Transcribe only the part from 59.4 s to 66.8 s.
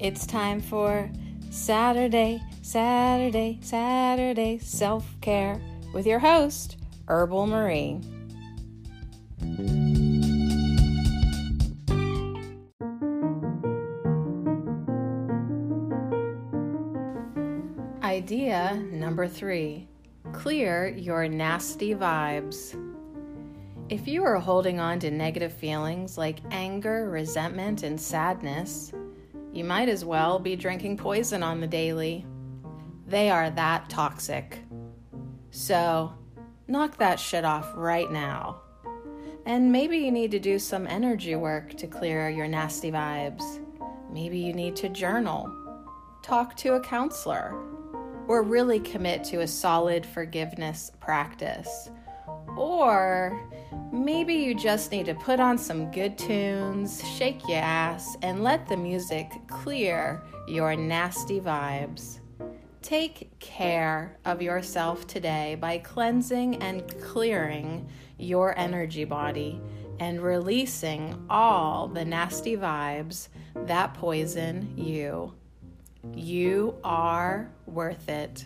clear your nasty vibes. Take care of yourself today by cleansing